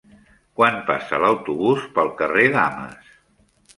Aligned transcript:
Quan 0.61 0.77
passa 0.87 1.19
l'autobús 1.25 1.85
pel 1.99 2.13
carrer 2.23 2.47
Dames? 2.57 3.13